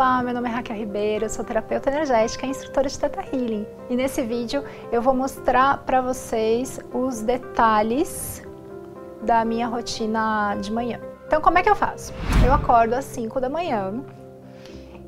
Olá, 0.00 0.22
meu 0.22 0.32
nome 0.32 0.48
é 0.48 0.52
Raquel 0.52 0.76
Ribeiro, 0.76 1.28
sou 1.28 1.44
terapeuta 1.44 1.90
energética 1.90 2.46
e 2.46 2.48
instrutora 2.48 2.88
de 2.88 2.98
Teta 2.98 3.20
Healing. 3.20 3.66
E 3.90 3.94
nesse 3.94 4.22
vídeo 4.22 4.64
eu 4.90 5.02
vou 5.02 5.12
mostrar 5.12 5.84
para 5.84 6.00
vocês 6.00 6.80
os 6.90 7.20
detalhes 7.20 8.42
da 9.20 9.44
minha 9.44 9.66
rotina 9.66 10.56
de 10.58 10.72
manhã. 10.72 10.98
Então, 11.26 11.42
como 11.42 11.58
é 11.58 11.62
que 11.62 11.68
eu 11.68 11.76
faço? 11.76 12.14
Eu 12.42 12.50
acordo 12.50 12.94
às 12.94 13.04
5 13.04 13.42
da 13.42 13.50
manhã 13.50 14.02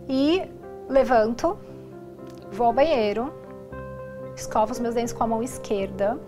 e 0.06 0.42
levanto, 0.90 1.58
vou 2.50 2.66
ao 2.66 2.72
banheiro, 2.74 3.32
escovo 4.36 4.72
os 4.72 4.78
meus 4.78 4.94
dentes 4.94 5.14
com 5.14 5.24
a 5.24 5.26
mão 5.26 5.42
esquerda, 5.42 6.20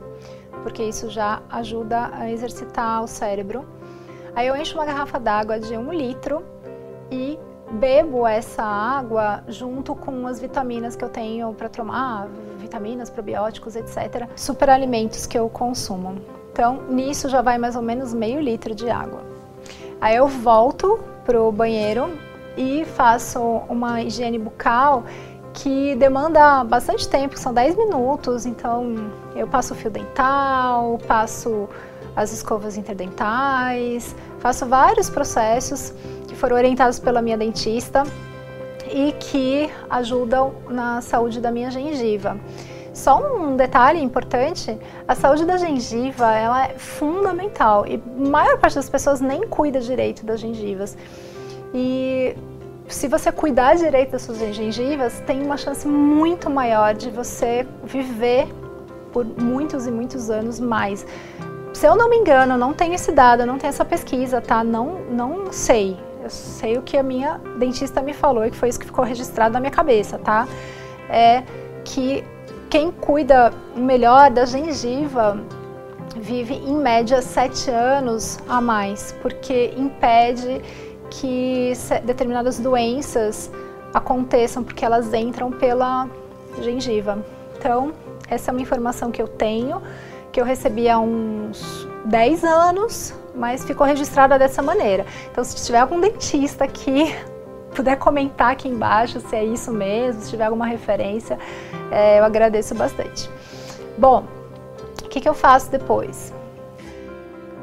porque 0.63 0.83
isso 0.83 1.11
já 1.11 1.43
ajuda 1.51 2.09
a 2.15 2.31
exercitar 2.31 3.05
o 3.05 3.07
cérebro. 3.07 3.69
Aí 4.35 4.47
eu 4.47 4.57
encho 4.57 4.75
uma 4.79 4.87
garrafa 4.87 5.21
d'água 5.21 5.61
de 5.61 5.77
um 5.77 5.93
litro 5.93 6.43
e 7.11 7.39
bebo 7.75 8.27
essa 8.27 8.63
água 8.63 9.43
junto 9.49 9.95
com 9.95 10.27
as 10.27 10.41
vitaminas 10.41 10.97
que 10.97 11.05
eu 11.05 11.09
tenho 11.09 11.53
para 11.53 11.69
tomar, 11.69 12.29
vitaminas, 12.59 13.11
probióticos, 13.11 13.77
etc. 13.77 14.29
Superalimentos 14.37 15.27
que 15.27 15.39
eu 15.39 15.49
consumo. 15.49 16.17
Então, 16.53 16.83
nisso 16.89 17.29
já 17.29 17.43
vai 17.43 17.59
mais 17.59 17.77
ou 17.77 17.83
menos 17.83 18.15
meio 18.15 18.41
litro 18.41 18.75
de 18.75 18.89
água. 18.89 19.21
Aí 20.01 20.17
eu 20.17 20.29
volto 20.29 21.01
pro 21.25 21.51
banheiro 21.51 22.17
e 22.57 22.85
faço 22.85 23.41
uma 23.69 24.03
higiene 24.03 24.39
bucal 24.39 25.05
que 25.55 25.95
demanda 25.95 26.65
bastante 26.65 27.09
tempo, 27.09 27.39
são 27.39 27.55
10 27.55 27.77
minutos, 27.77 28.45
então 28.45 29.11
eu 29.37 29.47
passo 29.47 29.75
fio 29.75 29.91
dental, 29.91 30.99
passo 31.07 31.69
as 32.17 32.33
escovas 32.33 32.77
interdentais, 32.77 34.15
faço 34.39 34.67
vários 34.67 35.11
processos 35.11 35.93
que 36.29 36.35
foram 36.35 36.57
orientados 36.57 36.99
pela 36.99 37.21
minha 37.21 37.37
dentista 37.37 38.05
e 38.91 39.13
que 39.13 39.71
ajudam 39.91 40.55
na 40.69 41.01
saúde 41.01 41.41
da 41.41 41.51
minha 41.51 41.71
gengiva. 41.71 42.39
Só 42.93 43.19
um 43.19 43.57
detalhe 43.57 44.01
importante, 44.01 44.79
a 45.09 45.17
saúde 45.17 45.45
da 45.45 45.57
gengiva 45.57 46.33
ela 46.33 46.67
é 46.67 46.79
fundamental 46.79 47.85
e 47.87 47.97
a 47.97 48.29
maior 48.29 48.59
parte 48.59 48.77
das 48.77 48.89
pessoas 48.89 49.21
nem 49.21 49.49
cuida 49.49 49.81
direito 49.81 50.25
das 50.25 50.39
gengivas. 50.39 50.97
E 51.75 52.37
se 52.87 53.09
você 53.09 53.33
cuidar 53.33 53.75
direito 53.75 54.13
das 54.13 54.23
suas 54.23 54.39
gengivas, 54.39 55.21
tem 55.27 55.43
uma 55.43 55.57
chance 55.57 55.89
muito 55.89 56.49
maior 56.49 56.95
de 56.95 57.11
você 57.11 57.67
viver 57.83 58.47
por 59.13 59.25
muitos 59.25 59.89
e 59.89 59.91
muitos 59.91 60.31
anos 60.31 60.61
mais. 60.61 61.05
Se 61.75 61.87
eu 61.87 61.97
não 61.97 62.09
me 62.09 62.17
engano, 62.17 62.57
não 62.57 62.73
tenho 62.73 62.95
esse 62.95 63.11
dado, 63.11 63.45
não 63.45 63.59
tenho 63.59 63.69
essa 63.69 63.85
pesquisa, 63.85 64.41
tá? 64.41 64.63
Não, 64.63 65.01
não 65.11 65.53
sei. 65.53 65.97
Eu 66.23 66.31
sei 66.31 66.79
o 66.79 66.83
que 66.83 66.97
a 66.97 67.03
minha 67.03 67.41
dentista 67.59 68.01
me 68.01 68.15
falou 68.15 68.47
e 68.47 68.51
que 68.51 68.57
foi 68.57 68.69
isso 68.69 68.79
que 68.79 68.87
ficou 68.87 69.05
registrado 69.05 69.53
na 69.53 69.61
minha 69.61 69.73
cabeça, 69.73 70.17
tá? 70.17 70.47
É 71.11 71.43
que 71.85 72.25
quem 72.71 72.93
cuida 72.93 73.53
melhor 73.77 74.31
da 74.31 74.47
gengiva 74.47 75.39
vive 76.17 76.55
em 76.55 76.77
média 76.77 77.21
sete 77.21 77.71
anos 77.71 78.39
a 78.49 78.61
mais, 78.61 79.13
porque 79.21 79.75
impede 79.77 80.63
que 81.11 81.73
determinadas 82.05 82.59
doenças 82.59 83.51
aconteçam 83.93 84.63
porque 84.63 84.85
elas 84.85 85.13
entram 85.13 85.51
pela 85.51 86.09
gengiva. 86.63 87.19
Então, 87.59 87.93
essa 88.31 88.51
é 88.51 88.53
uma 88.53 88.63
informação 88.63 89.11
que 89.11 89.21
eu 89.21 89.29
tenho, 89.29 89.83
que 90.35 90.41
eu 90.41 90.45
recebi 90.45 90.89
há 90.89 90.99
uns 90.99 91.89
10 92.07 92.43
anos, 92.43 93.15
mas 93.37 93.65
ficou 93.65 93.87
registrada 93.87 94.37
dessa 94.37 94.61
maneira. 94.61 95.07
Então, 95.31 95.45
se 95.45 95.65
tiver 95.65 95.79
algum 95.79 96.01
dentista 96.01 96.65
aqui, 96.65 97.15
puder 97.73 97.97
comentar 97.97 98.51
aqui 98.51 98.69
embaixo 98.69 99.21
se 99.21 99.37
é 99.37 99.45
isso 99.45 99.73
mesmo, 99.73 100.23
se 100.23 100.31
tiver 100.31 100.47
alguma 100.47 100.67
referência, 100.67 101.39
é, 101.89 102.19
eu 102.19 102.25
agradeço 102.25 102.75
bastante. 102.75 103.31
Bom, 103.97 104.25
o 105.05 105.09
que, 105.09 105.21
que 105.21 105.29
eu 105.29 105.35
faço 105.35 105.71
depois? 105.71 106.35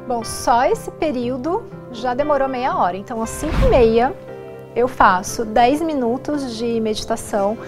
Bom, 0.08 0.24
só 0.24 0.64
esse 0.64 0.90
período 0.92 1.62
já 1.92 2.14
demorou 2.14 2.48
meia 2.48 2.74
hora, 2.74 2.96
então 2.96 3.20
às 3.22 3.28
5 3.30 3.54
e 3.66 3.68
meia 3.68 4.14
eu 4.74 4.88
faço 4.88 5.44
10 5.44 5.82
minutos 5.82 6.56
de 6.56 6.80
meditação 6.80 7.58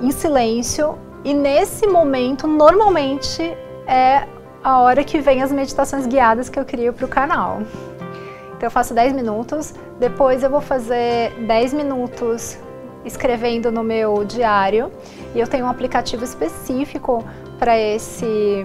em 0.00 0.10
silêncio 0.10 0.98
e 1.22 1.34
nesse 1.34 1.86
momento, 1.86 2.46
normalmente, 2.46 3.54
é 3.86 4.26
a 4.62 4.80
hora 4.80 5.04
que 5.04 5.20
vem 5.20 5.42
as 5.42 5.52
meditações 5.52 6.06
guiadas 6.06 6.48
que 6.48 6.58
eu 6.58 6.64
crio 6.64 6.92
para 6.92 7.04
o 7.04 7.08
canal. 7.08 7.62
Então 8.48 8.62
eu 8.62 8.70
faço 8.70 8.94
10 8.94 9.12
minutos, 9.12 9.74
depois 9.98 10.42
eu 10.42 10.50
vou 10.50 10.60
fazer 10.60 11.32
10 11.46 11.74
minutos 11.74 12.58
escrevendo 13.04 13.70
no 13.70 13.84
meu 13.84 14.24
diário 14.24 14.90
e 15.34 15.40
eu 15.40 15.46
tenho 15.46 15.66
um 15.66 15.68
aplicativo 15.68 16.24
específico 16.24 17.22
para 17.58 17.78
esse 17.78 18.64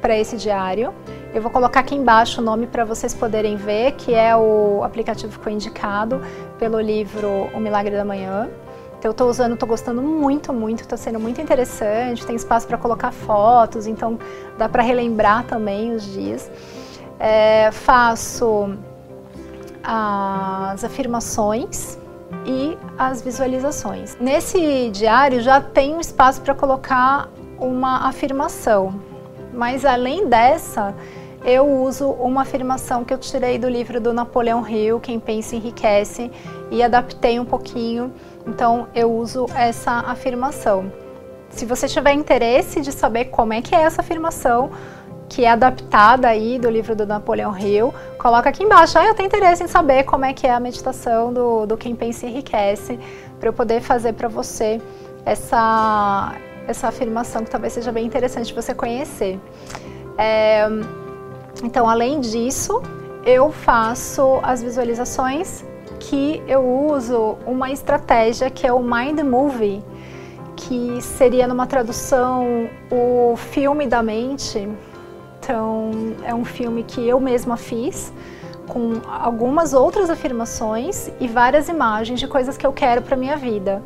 para 0.00 0.16
esse 0.16 0.36
diário. 0.36 0.94
Eu 1.34 1.42
vou 1.42 1.50
colocar 1.50 1.80
aqui 1.80 1.94
embaixo 1.94 2.40
o 2.40 2.44
nome 2.44 2.66
para 2.66 2.84
vocês 2.84 3.14
poderem 3.14 3.56
ver, 3.56 3.92
que 3.92 4.14
é 4.14 4.34
o 4.34 4.82
aplicativo 4.82 5.36
que 5.36 5.44
foi 5.44 5.52
indicado 5.52 6.20
pelo 6.58 6.80
livro 6.80 7.50
O 7.54 7.60
Milagre 7.60 7.94
da 7.94 8.04
Manhã. 8.04 8.48
Então 9.00 9.08
eu 9.08 9.12
estou 9.12 9.30
usando, 9.30 9.54
estou 9.54 9.66
gostando 9.66 10.02
muito, 10.02 10.52
muito, 10.52 10.82
está 10.82 10.94
sendo 10.94 11.18
muito 11.18 11.40
interessante, 11.40 12.26
tem 12.26 12.36
espaço 12.36 12.66
para 12.66 12.76
colocar 12.76 13.10
fotos, 13.10 13.86
então 13.86 14.18
dá 14.58 14.68
para 14.68 14.82
relembrar 14.82 15.44
também 15.44 15.94
os 15.94 16.04
dias. 16.12 16.50
É, 17.18 17.70
faço 17.72 18.76
as 19.82 20.84
afirmações 20.84 21.98
e 22.44 22.76
as 22.98 23.22
visualizações. 23.22 24.18
Nesse 24.20 24.90
diário 24.90 25.40
já 25.40 25.62
tem 25.62 25.94
um 25.96 26.00
espaço 26.00 26.42
para 26.42 26.54
colocar 26.54 27.30
uma 27.58 28.06
afirmação, 28.06 29.00
mas 29.54 29.86
além 29.86 30.28
dessa, 30.28 30.94
eu 31.44 31.66
uso 31.66 32.10
uma 32.10 32.42
afirmação 32.42 33.04
que 33.04 33.14
eu 33.14 33.18
tirei 33.18 33.58
do 33.58 33.68
livro 33.68 34.00
do 34.00 34.12
Napoleão 34.12 34.68
Hill, 34.68 35.00
Quem 35.00 35.18
Pensa 35.18 35.56
Enriquece, 35.56 36.30
e 36.70 36.82
adaptei 36.82 37.40
um 37.40 37.44
pouquinho 37.44 38.12
então 38.46 38.88
eu 38.94 39.12
uso 39.12 39.46
essa 39.54 39.92
afirmação. 39.92 40.92
Se 41.50 41.64
você 41.64 41.88
tiver 41.88 42.12
interesse 42.12 42.80
de 42.80 42.92
saber 42.92 43.26
como 43.26 43.52
é 43.52 43.60
que 43.60 43.74
é 43.74 43.82
essa 43.82 44.00
afirmação, 44.00 44.70
que 45.28 45.44
é 45.44 45.50
adaptada 45.50 46.28
aí 46.28 46.58
do 46.58 46.68
livro 46.68 46.94
do 46.94 47.06
Napoleão 47.06 47.56
Hill, 47.56 47.94
coloca 48.18 48.48
aqui 48.48 48.64
embaixo. 48.64 48.98
Ah, 48.98 49.06
eu 49.06 49.14
tenho 49.14 49.26
interesse 49.26 49.62
em 49.62 49.68
saber 49.68 50.04
como 50.04 50.24
é 50.24 50.32
que 50.32 50.46
é 50.46 50.52
a 50.52 50.60
meditação 50.60 51.32
do, 51.32 51.66
do 51.66 51.76
Quem 51.76 51.94
Pensa 51.94 52.26
Enriquece, 52.26 52.98
para 53.38 53.48
eu 53.48 53.52
poder 53.52 53.80
fazer 53.80 54.12
para 54.14 54.28
você 54.28 54.80
essa, 55.24 56.34
essa 56.66 56.88
afirmação 56.88 57.44
que 57.44 57.50
talvez 57.50 57.72
seja 57.72 57.92
bem 57.92 58.06
interessante 58.06 58.52
você 58.54 58.74
conhecer. 58.74 59.38
É, 60.18 60.68
então, 61.62 61.88
além 61.88 62.20
disso, 62.20 62.82
eu 63.24 63.52
faço 63.52 64.40
as 64.42 64.62
visualizações 64.62 65.64
que 65.98 66.42
eu 66.48 66.66
uso 66.66 67.36
uma 67.46 67.70
estratégia 67.70 68.48
que 68.48 68.66
é 68.66 68.72
o 68.72 68.80
Mind 68.80 69.20
Movie, 69.20 69.84
que 70.56 71.00
seria 71.02 71.46
numa 71.46 71.66
tradução 71.66 72.68
o 72.90 73.36
filme 73.36 73.86
da 73.86 74.02
mente. 74.02 74.68
Então, 75.38 75.90
é 76.24 76.34
um 76.34 76.44
filme 76.44 76.82
que 76.82 77.06
eu 77.06 77.20
mesma 77.20 77.56
fiz 77.56 78.12
com 78.66 79.00
algumas 79.06 79.74
outras 79.74 80.08
afirmações 80.08 81.10
e 81.20 81.26
várias 81.26 81.68
imagens 81.68 82.20
de 82.20 82.26
coisas 82.26 82.56
que 82.56 82.66
eu 82.66 82.72
quero 82.72 83.02
para 83.02 83.16
minha 83.16 83.36
vida. 83.36 83.82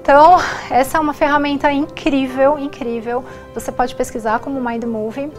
Então, 0.00 0.36
essa 0.70 0.98
é 0.98 1.00
uma 1.00 1.14
ferramenta 1.14 1.72
incrível, 1.72 2.58
incrível. 2.58 3.24
Você 3.54 3.72
pode 3.72 3.94
pesquisar 3.94 4.38
como 4.40 4.60
Mind 4.60 4.84
Movie 4.84 5.32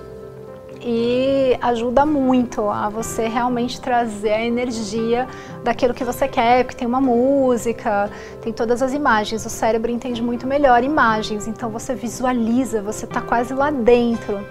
e 0.88 1.58
ajuda 1.64 2.06
muito 2.06 2.70
a 2.70 2.90
você 2.90 3.28
realmente 3.28 3.82
trazer 3.82 4.34
a 4.34 4.46
energia 4.46 5.28
daquilo 5.64 5.96
que 5.96 6.04
você 6.04 6.28
quer, 6.28 6.64
porque 6.64 6.78
tem 6.78 6.88
uma 6.88 7.02
música, 7.02 8.08
tem 8.40 8.54
todas 8.54 8.84
as 8.84 8.94
imagens. 8.94 9.44
O 9.48 9.50
cérebro 9.50 9.90
entende 9.90 10.22
muito 10.22 10.46
melhor 10.46 10.84
imagens, 10.84 11.48
então 11.48 11.72
você 11.72 11.96
visualiza, 11.96 12.84
você 12.84 13.06
está 13.06 13.20
quase 13.20 13.52
lá 13.52 13.72
dentro. 13.72 14.46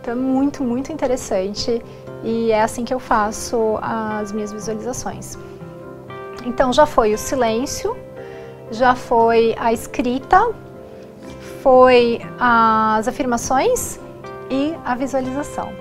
Então 0.00 0.12
é 0.12 0.16
muito, 0.16 0.62
muito 0.62 0.92
interessante 0.92 1.82
e 2.22 2.52
é 2.52 2.62
assim 2.62 2.84
que 2.84 2.94
eu 2.94 3.00
faço 3.00 3.76
as 3.82 4.30
minhas 4.30 4.52
visualizações. 4.52 5.36
Então 6.46 6.72
já 6.72 6.86
foi 6.86 7.12
o 7.14 7.18
silêncio, 7.18 7.96
já 8.70 8.94
foi 8.94 9.56
a 9.58 9.72
escrita, 9.72 10.52
foi 11.62 12.20
as 12.38 13.08
afirmações 13.08 14.03
e 14.54 14.74
a 14.84 14.94
visualização. 14.94 15.72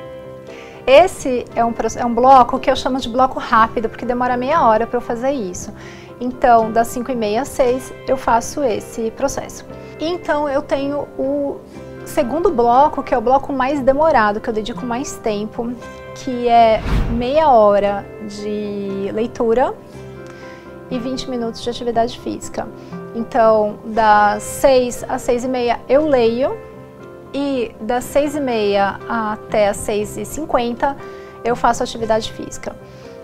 Esse 0.86 1.46
é 1.56 1.64
um, 1.64 1.74
é 1.96 2.06
um 2.06 2.14
bloco 2.14 2.60
que 2.60 2.70
eu 2.70 2.76
chamo 2.76 3.00
de 3.00 3.08
bloco 3.08 3.40
rápido, 3.40 3.88
porque 3.88 4.06
demora 4.06 4.36
meia 4.36 4.66
hora 4.66 4.86
para 4.88 4.98
eu 4.98 5.02
fazer 5.02 5.32
isso. 5.32 5.72
Então, 6.20 6.72
das 6.72 6.88
5 6.88 7.12
e 7.12 7.16
meia 7.16 7.42
às 7.42 7.50
6, 7.50 7.94
eu 8.08 8.18
faço 8.18 8.64
esse 8.64 9.12
processo. 9.12 9.66
Então, 10.00 10.50
eu 10.50 10.62
tenho 10.62 11.08
o 11.18 11.60
segundo 12.06 12.52
bloco, 12.52 13.02
que 13.02 13.14
é 13.14 13.18
o 13.18 13.22
bloco 13.22 13.54
mais 13.54 13.80
demorado, 13.82 14.42
que 14.42 14.50
eu 14.50 14.54
dedico 14.54 14.86
mais 14.86 15.14
tempo, 15.18 15.72
que 16.16 16.48
é 16.48 16.82
meia 17.12 17.50
hora 17.50 18.06
de 18.28 19.10
leitura 19.14 19.74
e 20.92 21.00
20 21.00 21.30
minutos 21.30 21.62
de 21.62 21.70
atividade 21.70 22.20
física. 22.20 22.68
Então, 23.16 23.78
das 23.86 24.44
6 24.44 25.06
às 25.08 25.22
6 25.22 25.46
e 25.46 25.48
meia 25.48 25.80
eu 25.88 26.06
leio 26.08 26.73
e 27.34 27.76
das 27.82 28.04
6 28.06 28.36
e 28.36 28.40
meia 28.40 29.00
até 29.10 29.70
as 29.70 29.78
6 29.78 30.18
e 30.18 30.26
50 30.26 30.96
eu 31.44 31.56
faço 31.56 31.84
atividade 31.84 32.32
física. 32.32 32.76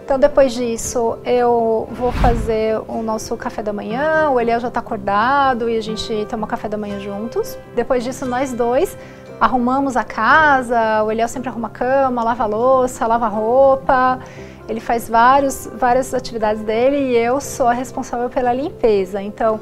Então, 0.04 0.18
depois 0.18 0.54
disso, 0.54 1.20
eu 1.24 1.88
vou 1.92 2.12
fazer 2.12 2.82
o 2.88 3.04
nosso 3.04 3.38
café 3.38 3.62
da 3.62 3.72
manhã. 3.72 4.32
O 4.32 4.40
Eliel 4.40 4.60
já 4.60 4.68
está 4.68 4.80
acordado 4.80 5.70
e 5.70 5.78
a 5.78 5.82
gente 5.82 6.26
toma 6.28 6.48
café 6.48 6.68
da 6.68 6.78
manhã 6.78 7.00
juntos. 7.00 7.56
Depois 7.76 8.04
disso, 8.04 8.26
nós 8.26 8.52
dois 8.52 8.98
arrumamos 9.40 9.96
a 9.96 10.04
casa. 10.04 11.04
O 11.04 11.12
Eliel 11.12 11.28
sempre 11.28 11.50
arruma 11.50 11.68
a 11.68 11.72
cama, 11.72 12.24
lava 12.24 12.44
a 12.44 12.48
louça, 12.48 13.06
lava 13.06 13.28
a 13.28 13.30
roupa. 13.30 14.20
Ele 14.68 14.80
faz 14.80 15.08
vários, 15.08 15.70
várias 15.76 16.12
atividades 16.14 16.64
dele 16.64 16.98
e 16.98 17.16
eu 17.16 17.40
sou 17.40 17.68
a 17.68 17.74
responsável 17.74 18.30
pela 18.30 18.52
limpeza. 18.52 19.22
Então, 19.22 19.60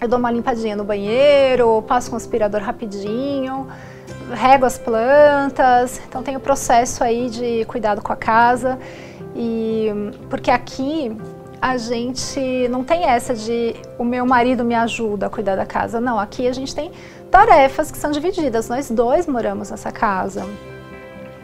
eu 0.00 0.08
dou 0.08 0.18
uma 0.18 0.30
limpadinha 0.30 0.74
no 0.74 0.84
banheiro, 0.84 1.82
passo 1.86 2.12
um 2.12 2.16
aspirador 2.16 2.62
rapidinho, 2.62 3.68
rego 4.32 4.64
as 4.64 4.78
plantas. 4.78 6.00
Então, 6.08 6.22
tem 6.22 6.36
o 6.36 6.40
processo 6.40 7.04
aí 7.04 7.28
de 7.28 7.64
cuidado 7.66 8.00
com 8.00 8.12
a 8.12 8.16
casa. 8.16 8.78
E 9.36 9.88
porque 10.28 10.50
aqui 10.50 11.16
a 11.60 11.76
gente 11.76 12.68
não 12.68 12.82
tem 12.82 13.04
essa 13.04 13.34
de 13.34 13.76
o 13.98 14.04
meu 14.04 14.24
marido 14.24 14.64
me 14.64 14.74
ajuda 14.74 15.26
a 15.26 15.30
cuidar 15.30 15.56
da 15.56 15.66
casa. 15.66 16.00
Não, 16.00 16.18
aqui 16.18 16.48
a 16.48 16.52
gente 16.52 16.74
tem 16.74 16.90
tarefas 17.30 17.90
que 17.90 17.98
são 17.98 18.10
divididas. 18.10 18.68
Nós 18.68 18.90
dois 18.90 19.26
moramos 19.26 19.70
nessa 19.70 19.92
casa. 19.92 20.46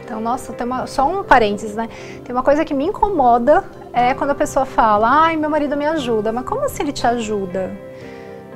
Então, 0.02 0.20
nossa, 0.20 0.52
tem 0.52 0.64
uma, 0.66 0.86
só 0.86 1.06
um 1.06 1.24
parênteses, 1.24 1.74
né? 1.74 1.88
Tem 2.24 2.34
uma 2.34 2.42
coisa 2.42 2.64
que 2.64 2.72
me 2.72 2.86
incomoda 2.86 3.64
é 3.92 4.14
quando 4.14 4.30
a 4.30 4.34
pessoa 4.34 4.64
fala, 4.64 5.24
ai, 5.24 5.36
meu 5.36 5.50
marido 5.50 5.76
me 5.76 5.84
ajuda. 5.84 6.32
Mas 6.32 6.44
como 6.44 6.64
assim 6.64 6.84
ele 6.84 6.92
te 6.92 7.06
ajuda? 7.06 7.70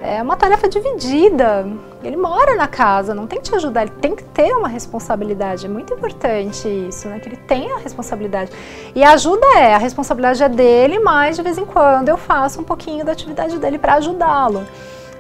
É 0.03 0.23
uma 0.23 0.37
tarefa 0.37 0.69
dividida. 0.69 1.67
Ele 2.03 2.17
mora 2.17 2.57
na 2.57 2.67
casa, 2.67 3.15
não 3.15 3.27
tem 3.27 3.39
que 3.39 3.51
te 3.51 3.55
ajudar, 3.55 3.83
ele 3.83 3.93
tem 4.01 4.17
que 4.17 4.25
ter 4.25 4.55
uma 4.55 4.69
responsabilidade. 4.69 5.67
É 5.67 5.69
muito 5.69 5.93
importante 5.93 6.67
isso, 6.67 7.09
né? 7.09 7.19
Que 7.21 7.29
ele 7.29 7.37
tenha 7.37 7.77
a 7.77 7.79
responsabilidade. 7.79 8.51
E 8.95 9.05
a 9.05 9.13
ajuda 9.13 9.47
é, 9.59 9.75
a 9.75 9.79
responsabilidade 9.79 10.43
é 10.43 10.49
dele, 10.49 10.99
mas 10.99 11.37
de 11.37 11.43
vez 11.43 11.59
em 11.59 11.67
quando 11.67 12.09
eu 12.09 12.17
faço 12.17 12.61
um 12.61 12.65
pouquinho 12.65 13.05
da 13.05 13.13
atividade 13.13 13.59
dele 13.59 13.79
para 13.79 13.95
ajudá-lo. 13.95 14.67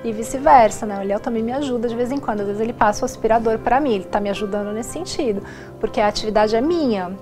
E 0.02 0.12
vice-versa, 0.12 0.86
né? 0.86 0.98
O 0.98 1.06
Léo 1.06 1.20
também 1.20 1.42
me 1.42 1.52
ajuda 1.52 1.86
de 1.86 1.94
vez 1.94 2.10
em 2.10 2.18
quando. 2.18 2.40
Às 2.40 2.46
vezes 2.46 2.62
ele 2.62 2.72
passa 2.72 3.02
o 3.02 3.04
aspirador 3.04 3.58
para 3.58 3.78
mim, 3.80 3.94
ele 3.94 4.04
está 4.04 4.18
me 4.18 4.30
ajudando 4.30 4.72
nesse 4.72 4.92
sentido, 4.92 5.42
porque 5.78 6.00
a 6.00 6.08
atividade 6.08 6.56
é 6.56 6.60
minha 6.60 7.16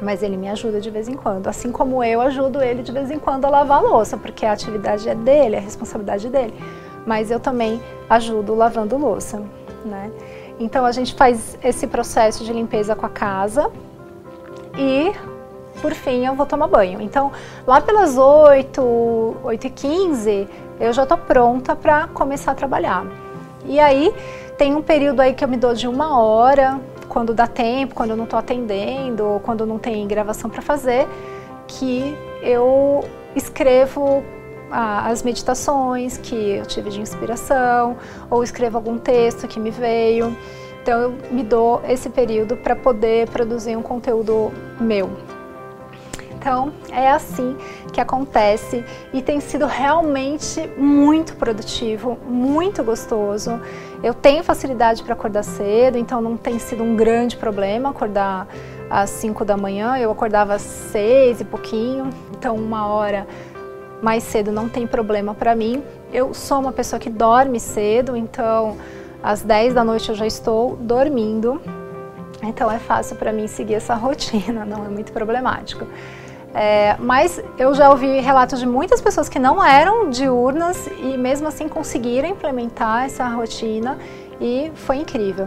mas 0.00 0.22
ele 0.22 0.36
me 0.36 0.48
ajuda 0.48 0.80
de 0.80 0.90
vez 0.90 1.08
em 1.08 1.14
quando. 1.14 1.48
Assim 1.48 1.72
como 1.72 2.04
eu 2.04 2.20
ajudo 2.20 2.62
ele 2.62 2.84
de 2.84 2.92
vez 2.92 3.10
em 3.10 3.18
quando 3.18 3.46
a 3.46 3.50
lavar 3.50 3.78
a 3.78 3.80
louça, 3.80 4.16
porque 4.16 4.46
a 4.46 4.52
atividade 4.52 5.08
é 5.08 5.14
dele, 5.16 5.56
é 5.56 5.58
a 5.58 5.60
responsabilidade 5.60 6.28
dele 6.28 6.54
mas 7.08 7.30
eu 7.30 7.40
também 7.40 7.80
ajudo 8.10 8.54
lavando 8.54 8.98
louça, 8.98 9.42
né? 9.82 10.10
Então 10.60 10.84
a 10.84 10.92
gente 10.92 11.14
faz 11.14 11.56
esse 11.64 11.86
processo 11.86 12.44
de 12.44 12.52
limpeza 12.52 12.94
com 12.94 13.06
a 13.06 13.08
casa 13.08 13.70
e 14.76 15.10
por 15.80 15.94
fim 15.94 16.26
eu 16.26 16.34
vou 16.34 16.44
tomar 16.44 16.66
banho. 16.66 17.00
Então 17.00 17.32
lá 17.66 17.80
pelas 17.80 18.18
8, 18.18 19.36
8 19.42 19.66
e 19.66 19.70
15 19.70 20.48
eu 20.78 20.92
já 20.92 21.04
estou 21.04 21.16
pronta 21.16 21.74
para 21.74 22.08
começar 22.08 22.52
a 22.52 22.54
trabalhar. 22.54 23.06
E 23.64 23.80
aí 23.80 24.14
tem 24.58 24.74
um 24.74 24.82
período 24.82 25.20
aí 25.20 25.32
que 25.32 25.42
eu 25.42 25.48
me 25.48 25.56
dou 25.56 25.72
de 25.72 25.88
uma 25.88 26.18
hora, 26.20 26.78
quando 27.08 27.32
dá 27.32 27.46
tempo, 27.46 27.94
quando 27.94 28.10
eu 28.10 28.16
não 28.16 28.24
estou 28.24 28.38
atendendo, 28.38 29.40
quando 29.44 29.64
não 29.64 29.78
tem 29.78 30.06
gravação 30.06 30.50
para 30.50 30.60
fazer, 30.60 31.08
que 31.66 32.14
eu 32.42 33.02
escrevo 33.34 34.22
as 34.70 35.22
meditações 35.22 36.18
que 36.18 36.34
eu 36.34 36.66
tive 36.66 36.90
de 36.90 37.00
inspiração, 37.00 37.96
ou 38.30 38.42
escrevo 38.42 38.76
algum 38.76 38.98
texto 38.98 39.46
que 39.48 39.58
me 39.58 39.70
veio. 39.70 40.36
Então 40.82 41.00
eu 41.00 41.14
me 41.30 41.42
dou 41.42 41.82
esse 41.86 42.08
período 42.08 42.56
para 42.56 42.74
poder 42.74 43.28
produzir 43.28 43.76
um 43.76 43.82
conteúdo 43.82 44.50
meu. 44.80 45.10
Então 46.38 46.72
é 46.90 47.10
assim 47.10 47.56
que 47.92 48.00
acontece 48.00 48.84
e 49.12 49.20
tem 49.20 49.40
sido 49.40 49.66
realmente 49.66 50.70
muito 50.78 51.34
produtivo, 51.34 52.16
muito 52.26 52.82
gostoso. 52.84 53.60
Eu 54.02 54.14
tenho 54.14 54.44
facilidade 54.44 55.02
para 55.02 55.14
acordar 55.14 55.42
cedo, 55.42 55.98
então 55.98 56.20
não 56.20 56.36
tem 56.36 56.58
sido 56.58 56.82
um 56.84 56.94
grande 56.94 57.36
problema 57.36 57.90
acordar 57.90 58.46
às 58.88 59.10
5 59.10 59.44
da 59.44 59.56
manhã. 59.56 59.98
Eu 59.98 60.12
acordava 60.12 60.54
às 60.54 60.62
6 60.62 61.40
e 61.40 61.44
pouquinho, 61.44 62.08
então 62.30 62.54
uma 62.54 62.86
hora 62.86 63.26
mais 64.02 64.22
cedo 64.22 64.52
não 64.52 64.68
tem 64.68 64.86
problema 64.86 65.34
para 65.34 65.54
mim. 65.54 65.82
Eu 66.12 66.32
sou 66.32 66.60
uma 66.60 66.72
pessoa 66.72 66.98
que 66.98 67.10
dorme 67.10 67.60
cedo, 67.60 68.16
então 68.16 68.76
às 69.22 69.42
10 69.42 69.74
da 69.74 69.84
noite 69.84 70.08
eu 70.08 70.14
já 70.14 70.26
estou 70.26 70.76
dormindo. 70.76 71.60
Então 72.42 72.70
é 72.70 72.78
fácil 72.78 73.16
para 73.16 73.32
mim 73.32 73.46
seguir 73.46 73.74
essa 73.74 73.94
rotina, 73.96 74.64
não 74.64 74.84
é 74.84 74.88
muito 74.88 75.12
problemático. 75.12 75.86
É, 76.54 76.96
mas 76.98 77.42
eu 77.58 77.74
já 77.74 77.90
ouvi 77.90 78.20
relatos 78.20 78.58
de 78.58 78.66
muitas 78.66 79.00
pessoas 79.00 79.28
que 79.28 79.38
não 79.38 79.62
eram 79.62 80.08
diurnas 80.08 80.88
e 80.98 81.16
mesmo 81.16 81.46
assim 81.46 81.68
conseguiram 81.68 82.28
implementar 82.28 83.04
essa 83.04 83.28
rotina 83.28 83.98
e 84.40 84.72
foi 84.74 84.96
incrível. 84.96 85.46